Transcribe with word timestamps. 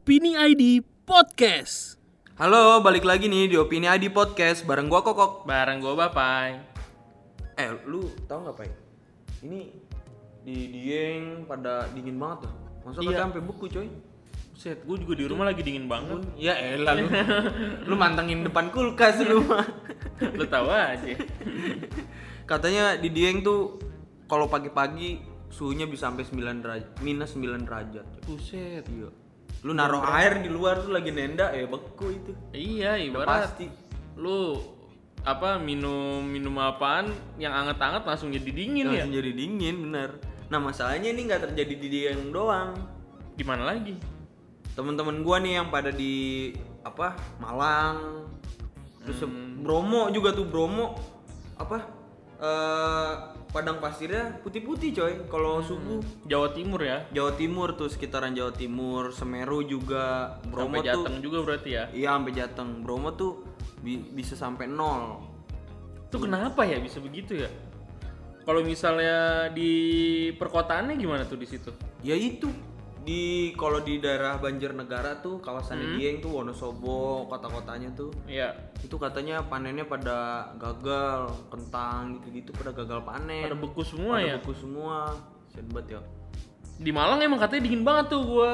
Opini 0.00 0.32
ID 0.32 0.80
Podcast. 1.04 2.00
Halo, 2.40 2.80
balik 2.80 3.04
lagi 3.04 3.28
nih 3.28 3.52
di 3.52 3.56
Opini 3.60 3.84
ID 3.84 4.08
Podcast 4.08 4.64
bareng 4.64 4.88
gua 4.88 5.04
Kokok. 5.04 5.44
Bareng 5.44 5.76
gue 5.76 5.92
Bapai. 5.92 6.56
Eh, 7.60 7.68
lu 7.84 8.08
tahu 8.24 8.48
nggak, 8.48 8.56
Pai? 8.56 8.72
Ini 9.44 9.60
di 10.40 10.56
Dieng 10.72 11.44
pada 11.44 11.84
dingin 11.92 12.16
banget 12.16 12.48
tuh. 12.48 12.52
Masa 12.80 13.04
Iya. 13.04 13.28
sampai 13.28 13.44
beku, 13.44 13.68
coy? 13.68 13.92
Set, 14.56 14.88
gue 14.88 14.96
juga 15.04 15.20
di 15.20 15.28
rumah 15.28 15.44
lagi 15.44 15.60
dingin 15.60 15.84
banget. 15.84 16.24
Ya 16.40 16.56
elah 16.56 16.96
lu. 16.96 17.04
lu 17.92 17.94
mantengin 18.00 18.40
depan 18.40 18.72
kulkas 18.72 19.20
lu 19.20 19.44
mah. 19.44 19.68
Lo 20.32 20.48
tahu 20.48 20.72
aja. 20.72 21.12
Katanya 22.50 22.96
di 22.96 23.12
Dieng 23.12 23.44
tuh 23.44 23.76
kalau 24.24 24.48
pagi-pagi 24.48 25.20
suhunya 25.52 25.84
bisa 25.84 26.08
sampai 26.08 26.24
9 26.24 26.64
derajat, 26.64 26.88
minus 27.04 27.36
9 27.36 27.68
derajat. 27.68 28.08
Buset. 28.24 28.88
Iya. 28.88 29.12
Lu 29.60 29.72
naruh 29.72 30.00
air 30.02 30.40
di 30.40 30.48
luar 30.48 30.80
tuh 30.80 30.90
lagi 30.90 31.12
nenda 31.12 31.52
ya 31.52 31.66
beku 31.66 32.10
itu. 32.10 32.32
Iya, 32.50 32.96
Udah 32.96 33.04
ibarat 33.04 33.28
pasti. 33.52 33.66
lu 34.16 34.56
apa 35.20 35.60
minum 35.60 36.24
minum 36.24 36.56
apaan 36.56 37.12
yang 37.36 37.52
anget-anget 37.52 38.02
langsung 38.04 38.32
jadi 38.32 38.50
dingin 38.50 38.88
ya? 38.88 39.04
Langsung 39.04 39.16
jadi 39.20 39.32
dingin, 39.36 39.76
bener. 39.84 40.10
Nah 40.48 40.58
masalahnya 40.58 41.12
ini 41.12 41.28
nggak 41.28 41.42
terjadi 41.46 41.74
di 41.76 41.88
Dieng 41.88 42.30
doang. 42.30 42.72
Gimana 43.36 43.64
lagi? 43.66 43.96
teman-teman 44.70 45.20
gua 45.20 45.36
nih 45.36 45.60
yang 45.60 45.68
pada 45.68 45.90
di 45.90 46.54
apa 46.80 47.12
Malang 47.36 48.24
terus 49.02 49.20
Hmm. 49.20 49.60
Bromo 49.60 50.08
juga 50.08 50.32
tuh 50.32 50.46
Bromo 50.46 50.96
apa 51.58 51.84
eh 52.40 53.12
padang 53.50 53.76
pasirnya 53.76 54.40
putih-putih 54.40 54.94
coy 54.94 55.12
kalau 55.26 55.58
Hmm. 55.58 55.66
subuh 55.66 55.98
Jawa 56.24 56.48
Timur 56.50 56.80
ya? 56.80 57.04
Jawa 57.10 57.34
Timur 57.34 57.74
tuh 57.74 57.86
sekitaran 57.86 58.30
Jawa 58.30 58.50
Timur 58.50 59.10
Semeru 59.10 59.60
juga 59.62 60.38
Bromo 60.46 60.78
Sampai 60.78 60.80
tuh 60.88 61.04
Jateng 61.04 61.16
juga 61.20 61.38
berarti 61.42 61.70
ya? 61.70 61.84
iya 61.90 62.14
sampai 62.14 62.32
Jateng 62.32 62.70
Bromo 62.80 63.12
tuh 63.12 63.44
bi- 63.78 64.06
bisa 64.08 64.32
sampai 64.34 64.64
nol 64.64 65.20
Itu 66.06 66.18
kenapa 66.18 66.62
ya 66.62 66.78
bisa 66.78 66.98
begitu 66.98 67.38
ya? 67.38 67.50
Kalau 68.40 68.62
misalnya 68.62 69.46
di 69.48 69.70
perkotaannya 70.32 70.96
gimana 70.96 71.22
tuh 71.22 71.36
di 71.36 71.46
situ? 71.46 71.70
ya 72.00 72.14
itu 72.14 72.48
di 73.00 73.22
kalau 73.54 73.80
di 73.80 73.96
daerah 73.96 74.36
Banjarnegara 74.36 75.18
tuh 75.18 75.38
kawasan 75.38 75.80
Hmm. 75.80 75.94
Dieng 75.94 76.16
tuh 76.18 76.30
Wonosobo 76.32 77.24
kota-kotanya 77.26 77.88
tuh 77.90 78.12
Iya. 78.24 78.52
itu 78.78 78.92
katanya 78.94 79.40
panennya 79.42 79.84
pada 79.84 80.16
gagal 80.54 81.32
kentang 81.48 82.16
gitu-gitu 82.16 82.52
pada 82.52 82.70
gagal 82.70 83.00
panen 83.00 83.44
Pada 83.44 83.56
beku 83.56 83.80
semua 83.80 84.14
Pada 84.14 84.26
ya? 84.26 84.34
beku 84.36 84.52
semua 84.52 84.96
sedbat 85.48 85.86
ya 85.86 86.00
Di 86.76 86.90
Malang 86.90 87.20
emang 87.20 87.36
katanya 87.36 87.62
dingin 87.62 87.82
banget 87.82 88.08
tuh 88.08 88.20
gua 88.22 88.52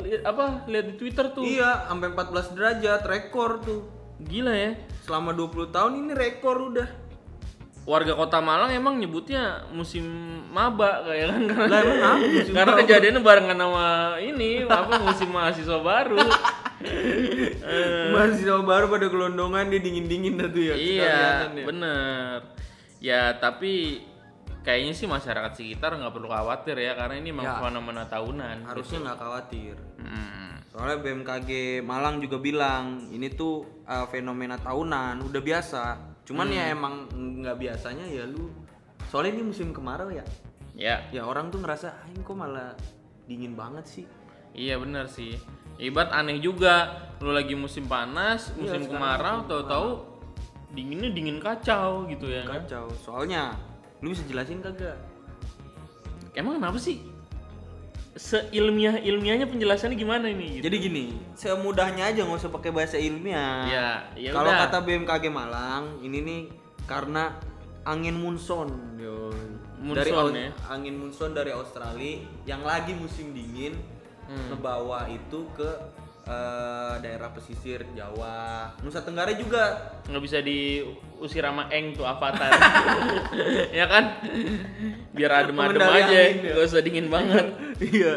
lihat 0.00 0.22
apa 0.24 0.46
lihat 0.66 0.84
di 0.84 0.94
Twitter 0.96 1.26
tuh. 1.30 1.42
iya 1.42 1.82
sampai 1.84 2.08
14 2.08 2.54
derajat 2.54 3.02
rekor 3.04 3.58
tuh 3.60 3.82
Gila 4.20 4.50
ya. 4.50 4.74
selama 5.00 5.30
20 5.30 5.70
tahun 5.70 5.92
ini 5.96 6.12
rekor 6.12 6.70
udah 6.70 6.88
warga 7.88 8.12
kota 8.12 8.36
Malang 8.38 8.68
emang 8.68 9.00
nyebutnya 9.00 9.64
musim 9.72 10.04
maba 10.48 11.02
kayak 11.02 11.26
kan 11.26 11.42
karena, 11.48 11.66
Lah, 11.66 11.80
emang 11.80 12.00
apa 12.04 12.26
musim 12.28 12.52
karena 12.52 12.70
maba? 12.70 12.80
kejadiannya 12.84 13.22
barengan 13.24 13.58
sama 13.58 13.86
ini 14.20 14.48
apa 14.62 14.94
musim 15.00 15.28
mahasiswa 15.30 15.78
baru 15.80 16.20
masih 18.14 18.44
sama 18.44 18.62
baru 18.64 18.86
pada 18.88 19.06
gelondongan 19.08 19.64
dia 19.68 19.80
dingin 19.80 20.06
dingin 20.06 20.34
tuh 20.38 20.62
ya 20.62 20.74
iya 20.76 21.16
ya. 21.48 21.64
bener 21.64 22.36
ya 22.98 23.22
tapi 23.34 24.04
kayaknya 24.60 24.92
sih 24.92 25.06
masyarakat 25.06 25.52
sekitar 25.54 25.96
nggak 25.96 26.12
perlu 26.12 26.28
khawatir 26.28 26.76
ya 26.76 26.92
karena 26.92 27.16
ini 27.16 27.30
memang 27.30 27.46
Ya. 27.48 27.62
fenomena 27.62 28.04
tahunan 28.04 28.56
harusnya 28.64 28.98
nggak 29.02 29.18
khawatir 29.18 29.74
Hmm. 29.98 30.62
soalnya 30.68 31.02
BMKG 31.02 31.50
Malang 31.82 32.22
juga 32.22 32.38
bilang 32.38 33.08
ini 33.08 33.28
tuh 33.28 33.82
uh, 33.82 34.06
fenomena 34.06 34.54
tahunan 34.56 35.26
udah 35.26 35.42
biasa 35.42 35.84
cuman 36.28 36.52
Hmm. 36.52 36.56
ya 36.60 36.64
emang 36.76 36.94
nggak 37.40 37.56
biasanya 37.56 38.04
ya 38.04 38.28
lu 38.28 38.52
soalnya 39.08 39.40
ini 39.40 39.48
musim 39.48 39.72
kemarau 39.72 40.12
ya. 40.12 40.20
Ya. 40.76 41.00
Ya 41.08 41.24
orang 41.24 41.48
tuh 41.48 41.64
ngerasa 41.64 41.88
ah 41.88 42.04
ini 42.12 42.20
kok 42.20 42.36
malah 42.36 42.76
dingin 43.24 43.56
banget 43.56 43.84
sih. 43.88 44.04
Iya 44.52 44.76
bener 44.76 45.08
sih. 45.08 45.40
Ibarat 45.80 46.12
aneh 46.12 46.36
juga 46.38 47.08
lu 47.24 47.32
lagi 47.32 47.56
musim 47.56 47.88
panas 47.88 48.52
Iya, 48.54 48.76
musim 48.76 48.92
kemarau 48.92 49.48
tahu-tahu 49.48 49.88
dinginnya 50.76 51.10
dingin 51.10 51.40
kacau 51.40 52.04
gitu 52.06 52.28
ya 52.28 52.44
kan. 52.44 52.60
Kacau. 52.62 52.92
Soalnya 53.00 53.56
lu 54.04 54.12
bisa 54.12 54.22
jelasin 54.28 54.60
kagak? 54.60 55.00
Emang 56.36 56.60
kenapa 56.60 56.78
sih? 56.78 57.02
Seilmiah 58.18 58.98
ilmiahnya 58.98 59.46
penjelasannya 59.46 59.94
gimana 59.94 60.26
ini? 60.26 60.58
Gitu? 60.58 60.66
jadi 60.66 60.76
gini 60.76 61.04
semudahnya 61.32 62.10
aja 62.10 62.26
nggak 62.26 62.34
usah 62.36 62.50
pakai 62.50 62.70
bahasa 62.70 62.98
ilmiah 62.98 63.62
Ya, 63.64 63.88
ya 64.12 64.30
kalau 64.34 64.50
kata 64.50 64.82
BMKG 64.82 65.24
Malang 65.28 66.02
ini 66.02 66.18
nih 66.20 66.40
karena 66.84 67.38
angin 67.82 68.18
monsoon 68.18 68.68
yo 68.98 69.30
dari 69.94 70.10
ya? 70.10 70.50
angin 70.66 70.98
monsoon 70.98 71.30
dari 71.30 71.54
Australia 71.54 72.18
yang 72.44 72.60
lagi 72.60 72.92
musim 72.92 73.30
dingin 73.30 73.78
Hmm. 74.28 74.52
ngebawa 74.52 75.08
itu 75.08 75.48
ke 75.56 75.70
eh, 76.28 76.94
daerah 77.00 77.32
pesisir 77.32 77.80
Jawa 77.96 78.68
Nusa 78.84 79.00
Tenggara 79.00 79.32
juga 79.32 79.96
nggak 80.04 80.20
bisa 80.20 80.44
diusir 80.44 81.40
sama 81.40 81.64
Eng 81.72 81.96
tuh 81.96 82.04
avatar, 82.04 82.52
ya 83.72 83.88
kan? 83.88 84.20
Biar 85.16 85.32
adem-adem 85.32 85.80
aja, 85.80 86.04
angin, 86.04 86.44
ya. 86.44 86.52
gak 86.52 86.68
usah 86.68 86.84
dingin 86.84 87.08
banget. 87.08 87.67
Iya 87.80 88.12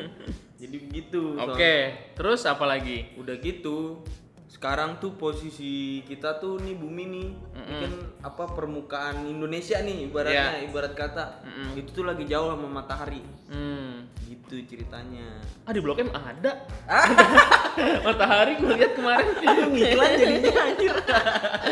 jadi 0.60 0.76
begitu 0.80 1.34
Oke, 1.34 1.52
soalnya. 1.52 2.14
terus 2.14 2.40
apa 2.44 2.64
lagi? 2.64 3.12
udah 3.14 3.36
gitu 3.36 4.00
sekarang 4.46 4.96
tuh 4.96 5.12
posisi 5.12 5.98
kita 6.02 6.38
tuh 6.38 6.56
nih 6.56 6.72
bumi 6.72 7.04
nih 7.06 7.28
ini 7.58 7.74
kan 7.76 7.92
apa 8.22 8.44
permukaan 8.48 9.26
Indonesia 9.26 9.76
nih 9.78 10.06
ibaratnya 10.06 10.56
Iya. 10.56 10.64
ibarat 10.64 10.94
kata 10.94 11.42
itu 11.74 11.90
tuh 11.90 12.04
lagi 12.04 12.24
jauh 12.24 12.48
sama 12.48 12.68
matahari 12.72 13.18
Hmm. 13.44 14.06
gitu 14.24 14.56
ceritanya 14.64 15.42
Ah 15.62 15.70
di 15.70 15.78
Blok 15.78 15.98
M 15.98 16.08
ada. 16.08 16.64
Matahari 18.06 18.54
gue 18.54 18.70
lihat 18.72 18.92
kemarin. 18.94 19.26
ngiklan 19.68 20.10
jadinya 20.14 20.52
anjir 20.62 20.92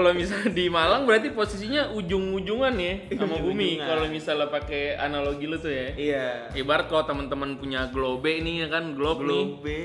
Kalau 0.00 0.16
misalnya 0.16 0.48
di 0.48 0.64
Malang 0.66 1.04
berarti 1.04 1.28
posisinya 1.30 1.92
ujung-ujungan 1.92 2.72
ya 2.74 2.94
sama 3.12 3.36
bumi. 3.36 3.76
Kalau 3.76 4.08
misalnya 4.08 4.48
pakai 4.48 4.96
analogi 4.96 5.44
lu 5.44 5.60
tuh 5.60 5.68
ya. 5.68 5.88
iya 5.92 6.26
Ibarat 6.56 6.88
kalau 6.88 7.04
teman-teman 7.04 7.60
punya 7.60 7.92
globe 7.92 8.32
ini 8.32 8.64
ya 8.64 8.72
kan 8.72 8.96
globe, 8.96 9.20
nih. 9.20 9.44
globe 9.44 9.80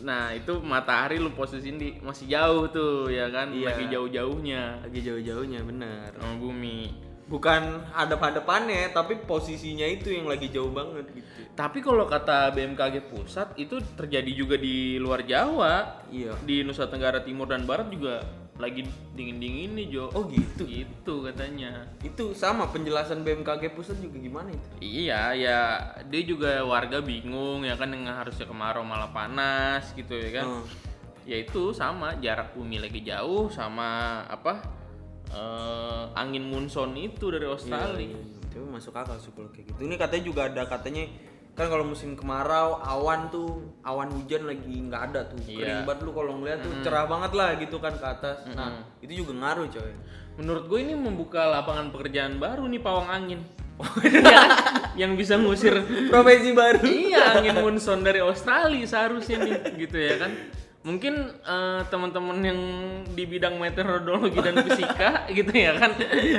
Nah, 0.00 0.32
itu 0.32 0.64
matahari 0.64 1.20
lu 1.20 1.28
posisiin 1.30 1.76
di 1.76 1.88
masih 2.00 2.24
jauh 2.24 2.72
tuh 2.72 3.12
ya 3.12 3.28
kan, 3.28 3.52
Iya. 3.52 3.76
lagi 3.76 3.84
jauh-jauhnya 3.92 4.80
lagi 4.80 5.00
jauh-jauhnya 5.04 5.60
bener 5.60 6.08
sama 6.16 6.40
bumi. 6.40 6.88
bukan 7.28 7.86
hadap-hadapannya 7.94 8.90
tapi 8.90 9.14
posisinya 9.22 9.86
itu 9.86 10.10
yang 10.10 10.26
lagi 10.26 10.50
jauh 10.50 10.72
banget 10.72 11.04
gitu 11.14 11.28
Tapi 11.54 11.78
kalau 11.78 12.08
kata 12.08 12.50
BMKG 12.50 13.06
pusat 13.06 13.54
itu 13.54 13.78
terjadi 13.94 14.32
juga 14.32 14.56
di 14.56 14.96
luar 14.96 15.22
Jawa. 15.22 16.00
iya 16.08 16.32
Di 16.42 16.64
Nusa 16.64 16.88
Tenggara 16.88 17.20
Timur 17.20 17.46
dan 17.46 17.68
Barat 17.68 17.86
juga 17.86 18.24
lagi 18.60 18.84
dingin-dingin 19.12 19.72
nih, 19.72 19.86
Jo. 19.88 20.04
oh 20.10 20.24
gitu 20.26 20.62
Gitu 20.62 21.14
katanya. 21.24 21.88
itu 22.00 22.30
sama 22.32 22.68
penjelasan 22.68 23.20
BMKG 23.20 23.72
pusat 23.72 23.96
juga 23.96 24.16
gimana 24.16 24.48
itu 24.48 24.68
Iya, 24.78 25.32
ya 25.32 25.58
dia 26.04 26.22
juga 26.22 26.60
warga 26.62 27.00
bingung 27.00 27.64
ya 27.64 27.74
kan 27.74 27.88
yang 27.88 28.06
harusnya 28.06 28.44
kemarau 28.44 28.84
malah 28.84 29.08
panas 29.08 29.90
gitu 29.92 30.12
ya 30.12 30.30
kan. 30.36 30.46
Hmm. 30.46 30.64
Ya 31.24 31.36
itu 31.38 31.72
sama 31.72 32.16
jarak 32.16 32.52
bumi 32.52 32.76
lagi 32.76 33.00
jauh 33.00 33.48
sama 33.48 33.88
apa 34.24 34.60
eh, 35.28 36.04
angin 36.14 36.44
monsoon 36.44 36.92
itu 36.94 37.28
dari 37.28 37.46
Australia. 37.46 38.18
Itu 38.44 38.66
masuk 38.66 38.92
akal 38.92 39.16
sih 39.16 39.30
kalau 39.30 39.48
kayak 39.48 39.68
gitu. 39.68 39.80
Ini 39.80 39.94
katanya 39.94 40.24
juga 40.24 40.40
ada 40.46 40.62
katanya 40.64 41.06
kan 41.52 41.66
kalau 41.66 41.84
musim 41.84 42.14
kemarau 42.14 42.78
awan 42.80 43.28
tuh 43.28 43.74
awan 43.82 44.08
hujan 44.12 44.48
lagi 44.48 44.70
nggak 44.80 45.02
ada 45.12 45.20
tuh 45.28 45.36
Iya. 45.44 45.56
kering 45.58 45.82
banget 45.84 46.00
lu 46.02 46.10
kalau 46.14 46.32
ngeliat 46.38 46.58
tuh 46.62 46.72
cerah 46.80 47.04
banget 47.04 47.32
lah 47.36 47.50
gitu 47.58 47.76
kan 47.76 47.92
ke 47.92 48.06
atas 48.06 48.36
nah 48.54 48.80
itu 49.02 49.22
juga 49.22 49.32
ngaruh 49.36 49.66
coy 49.68 49.92
Menurut 50.38 50.72
gue 50.72 50.80
ini 50.80 50.96
membuka 50.96 51.44
lapangan 51.44 51.92
pekerjaan 51.92 52.40
baru 52.40 52.64
nih 52.64 52.80
pawang 52.80 53.12
angin. 53.12 53.44
Yang 55.00 55.12
bisa 55.20 55.34
ngusir 55.36 55.74
profesi 56.08 56.56
baru 56.56 56.80
iya 56.84 57.36
angin 57.36 57.60
monsoon 57.60 58.00
dari 58.00 58.24
Australia 58.24 58.84
seharusnya 58.84 59.36
nih 59.36 59.52
gitu 59.76 59.96
ya 60.00 60.16
kan. 60.16 60.32
Mungkin 60.80 61.12
eh, 61.44 61.80
teman-teman 61.86 62.40
yang 62.40 62.60
di 63.04 63.28
bidang 63.28 63.60
meteorologi 63.60 64.40
dan 64.40 64.64
fisika 64.64 65.10
gitu 65.36 65.52
ya 65.52 65.76
kan 65.76 65.92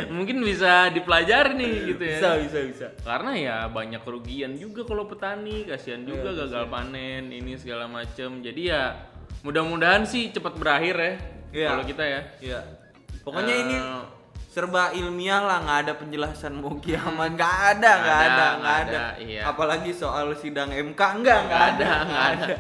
mungkin 0.10 0.42
bisa 0.42 0.90
dipelajari 0.90 1.54
nih 1.54 1.74
gitu 1.88 2.02
ya. 2.02 2.18
bisa 2.18 2.30
bisa 2.42 2.60
bisa 2.66 2.88
karena 3.02 3.32
ya 3.34 3.58
banyak 3.70 4.02
kerugian 4.02 4.58
juga 4.58 4.82
kalau 4.82 5.06
petani 5.06 5.62
kasihan 5.62 6.02
juga 6.02 6.34
Iya, 6.34 6.38
gagal 6.42 6.66
panen 6.68 7.30
ini 7.30 7.54
segala 7.54 7.86
macem 7.86 8.42
jadi 8.42 8.62
ya 8.66 8.84
mudah-mudahan 9.42 10.04
sih 10.04 10.30
cepat 10.30 10.58
berakhir 10.58 10.96
ya 10.98 11.14
Iya. 11.52 11.68
kalau 11.70 11.84
kita 11.86 12.04
ya 12.04 12.22
Iya. 12.42 12.60
Pokoknya 13.22 13.56
ini 13.56 13.76
Eh, 13.78 14.04
serba 14.52 14.92
ilmiah 14.92 15.40
lah 15.40 15.64
nggak 15.64 15.80
ada 15.88 15.94
penjelasan 15.96 16.60
mau 16.60 16.76
kiamat. 16.76 17.40
Nggak 17.40 17.56
ada 17.80 17.92
nggak 18.04 18.20
ada 18.20 18.28
ada, 18.36 18.48
nggak 18.60 18.78
ada, 18.84 19.00
ada, 19.16 19.24
iya. 19.24 19.48
apalagi 19.48 19.96
soal 19.96 20.36
sidang 20.36 20.76
MK 20.76 21.00
enggak 21.00 21.40
nggak 21.48 21.64
ada 21.72 21.92
nggak 22.04 22.26
ada. 22.36 22.56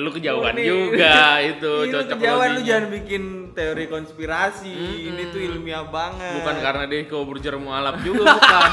lu 0.00 0.08
kejauhan 0.08 0.56
juga 0.56 1.36
itu 1.44 1.68
Ih, 1.68 1.92
lu 1.92 1.92
cocok 2.00 2.16
kejauhan 2.16 2.50
lu 2.56 2.60
jangan 2.64 2.86
bikin 2.88 3.22
teori 3.52 3.84
konspirasi. 3.86 4.72
Ini 5.12 5.22
tuh 5.30 5.40
ilmiah 5.40 5.84
banget. 5.86 6.42
Bukan 6.42 6.56
karena 6.60 6.84
dia 6.88 7.04
kubur 7.06 7.38
mualaf 7.60 8.00
juga 8.02 8.34
bukan. 8.34 8.70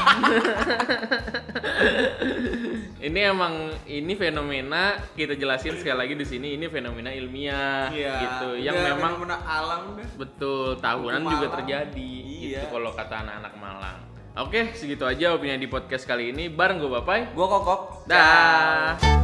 Ini 3.00 3.32
emang 3.32 3.72
ini 3.88 4.12
fenomena 4.12 4.92
kita 5.16 5.32
jelasin 5.32 5.80
sekali 5.80 5.96
lagi 5.96 6.14
di 6.20 6.26
sini 6.28 6.52
ini 6.52 6.68
fenomena 6.68 7.08
ilmiah 7.08 7.88
Iya, 7.88 8.12
gitu. 8.20 8.48
yang 8.60 8.76
udah 8.76 8.86
memang 8.92 9.12
fenomena 9.16 9.36
alam 9.48 9.82
dah 9.96 10.08
betul 10.20 10.76
tahunan 10.84 11.22
juga 11.24 11.46
terjadi 11.58 12.12
Iya. 12.28 12.60
gitu 12.60 12.76
kalau 12.76 12.92
kata 12.92 13.24
anak-anak 13.24 13.52
Malang. 13.56 13.98
Oke 14.36 14.76
segitu 14.76 15.08
aja 15.08 15.32
opini 15.32 15.56
di 15.56 15.66
podcast 15.66 16.04
kali 16.04 16.28
ini. 16.28 16.52
Bareng 16.52 16.76
gue 16.76 16.92
Bapai 16.92 17.32
gua 17.32 17.48
kokok. 17.48 18.04
Dah 18.04 19.19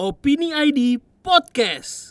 Opini 0.00 0.48
ID 0.48 0.96
Podcast. 1.20 2.09